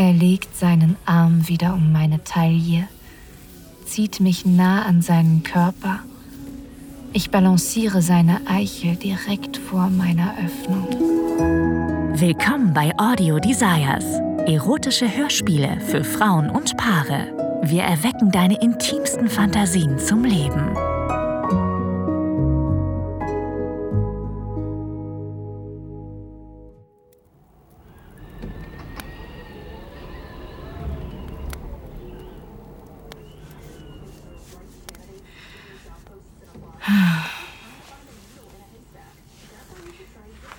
[0.00, 2.86] Er legt seinen Arm wieder um meine Taille,
[3.84, 5.98] zieht mich nah an seinen Körper.
[7.12, 10.86] Ich balanciere seine Eichel direkt vor meiner Öffnung.
[12.16, 14.04] Willkommen bei Audio Desires.
[14.46, 17.60] Erotische Hörspiele für Frauen und Paare.
[17.64, 20.76] Wir erwecken deine intimsten Fantasien zum Leben.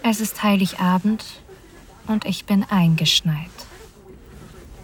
[0.02, 1.26] Es ist Heiligabend
[2.07, 3.49] und ich bin eingeschneit.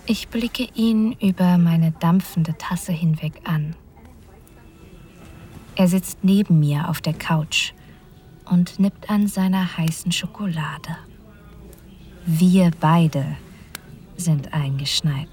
[0.05, 3.75] Ich blicke ihn über meine dampfende Tasse hinweg an.
[5.75, 7.73] Er sitzt neben mir auf der Couch
[8.45, 10.97] und nippt an seiner heißen Schokolade.
[12.25, 13.37] Wir beide
[14.17, 15.29] sind eingeschneit.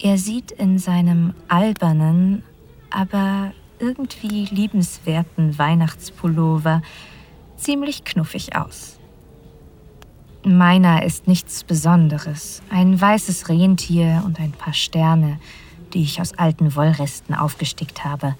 [0.00, 2.42] Er sieht in seinem albernen,
[2.90, 6.82] aber irgendwie liebenswerten Weihnachtspullover
[7.56, 8.96] ziemlich knuffig aus.
[10.44, 12.62] Meiner ist nichts Besonderes.
[12.70, 15.38] Ein weißes Rentier und ein paar Sterne,
[15.92, 18.36] die ich aus alten Wollresten aufgestickt habe.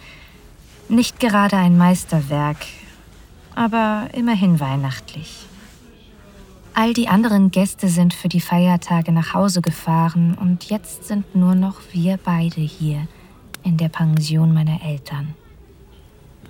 [0.89, 2.59] Nicht gerade ein Meisterwerk,
[3.55, 5.47] aber immerhin weihnachtlich.
[6.75, 11.55] All die anderen Gäste sind für die Feiertage nach Hause gefahren und jetzt sind nur
[11.55, 13.07] noch wir beide hier
[13.65, 15.35] in der Pension meiner Eltern.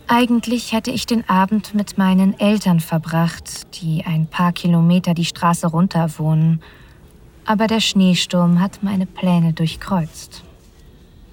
[0.08, 5.66] Eigentlich hätte ich den Abend mit meinen Eltern verbracht, die ein paar Kilometer die Straße
[5.66, 6.60] runter wohnen,
[7.44, 10.44] aber der Schneesturm hat meine Pläne durchkreuzt.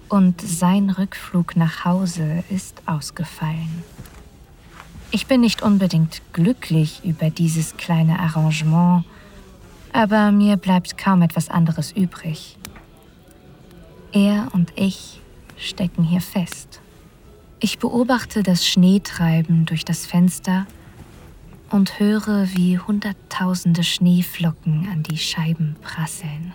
[0.08, 3.84] Und sein Rückflug nach Hause ist ausgefallen.
[5.12, 9.06] Ich bin nicht unbedingt glücklich über dieses kleine Arrangement,
[9.92, 12.58] aber mir bleibt kaum etwas anderes übrig.
[14.12, 15.20] Er und ich
[15.60, 16.82] stecken hier fest.
[17.60, 20.66] Ich beobachte das Schneetreiben durch das Fenster
[21.70, 26.54] und höre, wie hunderttausende Schneeflocken an die Scheiben prasseln.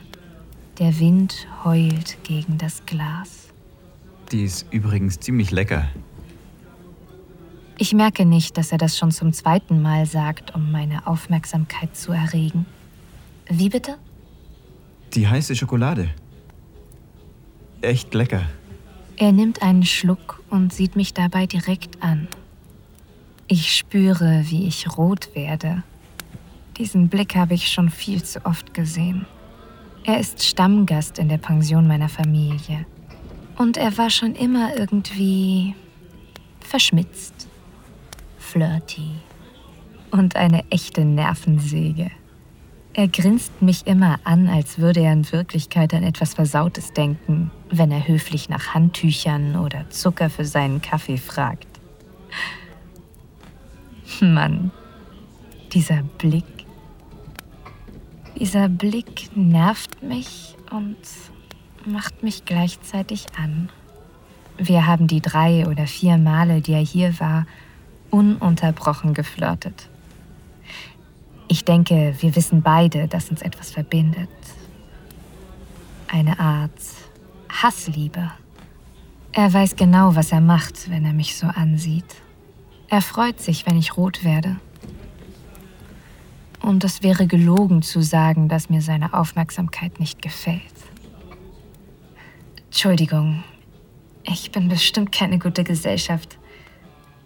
[0.78, 3.48] Der Wind heult gegen das Glas.
[4.32, 5.88] Die ist übrigens ziemlich lecker.
[7.76, 12.12] Ich merke nicht, dass er das schon zum zweiten Mal sagt, um meine Aufmerksamkeit zu
[12.12, 12.66] erregen.
[13.48, 13.98] Wie bitte?
[15.14, 16.08] Die heiße Schokolade.
[17.82, 18.42] Echt lecker.
[19.16, 22.26] Er nimmt einen Schluck und sieht mich dabei direkt an.
[23.46, 25.84] Ich spüre, wie ich rot werde.
[26.78, 29.26] Diesen Blick habe ich schon viel zu oft gesehen.
[30.02, 32.86] Er ist Stammgast in der Pension meiner Familie.
[33.56, 35.76] Und er war schon immer irgendwie
[36.60, 37.46] verschmitzt,
[38.38, 39.12] flirty
[40.10, 42.10] und eine echte Nervensäge.
[42.96, 47.90] Er grinst mich immer an, als würde er in Wirklichkeit an etwas Versautes denken, wenn
[47.90, 51.66] er höflich nach Handtüchern oder Zucker für seinen Kaffee fragt.
[54.20, 54.70] Mann,
[55.72, 56.44] dieser Blick.
[58.38, 60.96] Dieser Blick nervt mich und
[61.84, 63.70] macht mich gleichzeitig an.
[64.56, 67.46] Wir haben die drei oder vier Male, die er hier war,
[68.10, 69.88] ununterbrochen geflirtet.
[71.48, 74.28] Ich denke, wir wissen beide, dass uns etwas verbindet.
[76.08, 76.70] Eine Art
[77.48, 78.30] Hassliebe.
[79.32, 82.04] Er weiß genau, was er macht, wenn er mich so ansieht.
[82.88, 84.56] Er freut sich, wenn ich rot werde.
[86.62, 90.62] Und es wäre gelogen zu sagen, dass mir seine Aufmerksamkeit nicht gefällt.
[92.66, 93.44] Entschuldigung,
[94.24, 96.38] ich bin bestimmt keine gute Gesellschaft.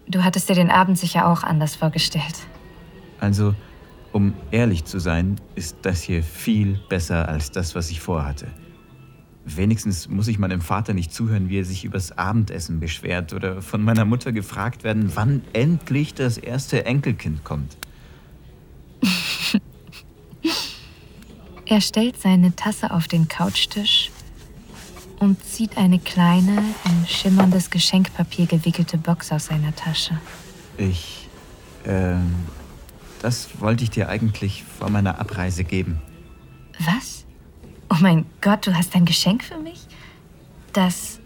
[0.09, 2.35] Du hattest dir den Abend sicher auch anders vorgestellt.
[3.21, 3.55] Also,
[4.13, 8.47] um ehrlich zu sein, ist das hier viel besser als das, was ich vorhatte.
[9.45, 13.83] Wenigstens muss ich meinem Vater nicht zuhören, wie er sich übers Abendessen beschwert oder von
[13.83, 17.77] meiner Mutter gefragt werden, wann endlich das erste Enkelkind kommt.
[21.65, 24.11] er stellt seine Tasse auf den Couchtisch
[25.19, 30.19] und zieht eine kleine, in schimmerndes Geschenkpapier gewickelte Box aus seiner Tasche.
[30.77, 31.29] Ich,
[31.87, 32.35] ähm,
[33.21, 36.01] das wollte ich dir eigentlich vor meiner Abreise geben.
[36.79, 37.25] Was?
[37.91, 39.87] Oh mein Gott, du hast ein Geschenk für mich?
[40.73, 41.21] Das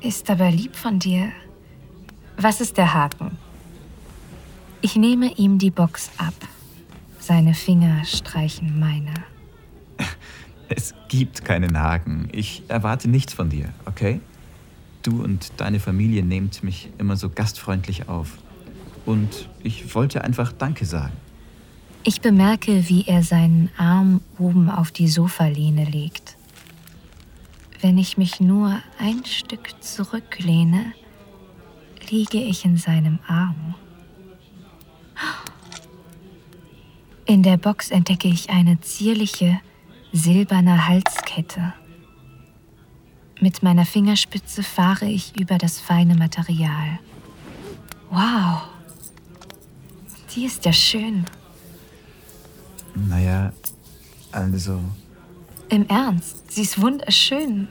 [0.00, 1.32] ist aber lieb von dir.
[2.36, 3.38] Was ist der Haken?
[4.80, 6.34] Ich nehme ihm die Box ab.
[7.18, 9.14] Seine Finger streichen meine.
[10.68, 12.28] Es gibt keinen Haken.
[12.32, 14.20] Ich erwarte nichts von dir, okay?
[15.02, 18.38] Du und deine Familie nehmt mich immer so gastfreundlich auf.
[19.06, 21.12] Und ich wollte einfach Danke sagen.
[22.04, 26.36] Ich bemerke, wie er seinen Arm oben auf die Sofalehne legt.
[27.80, 30.92] Wenn ich mich nur ein Stück zurücklehne,
[32.10, 33.74] liege ich in seinem Arm.
[37.26, 39.58] In der Box entdecke ich eine zierliche,
[40.12, 41.72] silberne Halskette.
[43.40, 46.98] Mit meiner Fingerspitze fahre ich über das feine Material.
[48.10, 48.62] Wow,
[50.34, 51.24] die ist ja schön.
[52.94, 53.52] Naja,
[54.32, 54.80] also.
[55.68, 57.68] Im Ernst, sie ist wunderschön.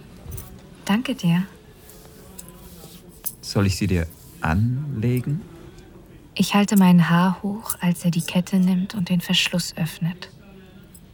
[0.86, 1.46] Danke dir.
[3.42, 4.08] Soll ich sie dir
[4.42, 5.42] anlegen?
[6.36, 10.30] Ich halte mein Haar hoch, als er die Kette nimmt und den Verschluss öffnet.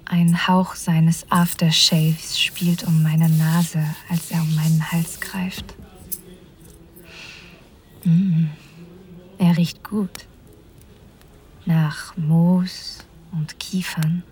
[0.06, 5.76] Ein Hauch seines Aftershaves spielt um meine Nase, als er um meinen Hals greift.
[8.06, 8.46] Mm,
[9.38, 10.29] er riecht gut.
[11.70, 14.24] Nach Moos und Kiefern.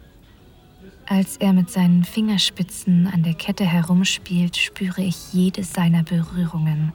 [1.06, 6.94] Als er mit seinen Fingerspitzen an der Kette herumspielt, spüre ich jede seiner Berührungen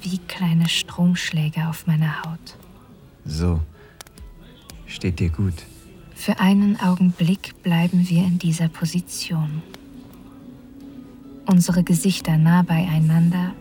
[0.00, 2.56] wie kleine Stromschläge auf meiner Haut.
[3.24, 3.60] So,
[4.86, 5.64] steht dir gut.
[6.14, 9.60] Für einen Augenblick bleiben wir in dieser Position.
[11.46, 13.54] Unsere Gesichter nah beieinander,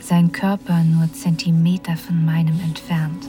[0.00, 3.28] sein Körper nur Zentimeter von meinem entfernt.